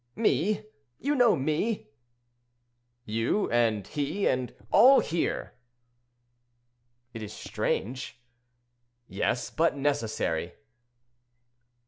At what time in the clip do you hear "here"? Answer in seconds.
4.99-5.53